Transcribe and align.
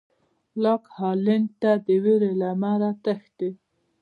لاک 0.63 0.83
هالېنډ 0.97 1.47
ته 1.61 1.71
د 1.85 1.87
وېرې 2.03 2.31
له 2.39 2.47
امله 2.55 2.89
تښتېد. 3.03 3.55